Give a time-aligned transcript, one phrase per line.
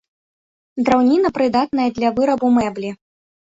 [0.87, 2.89] Драўніна прыдатная для вырабу мэблі.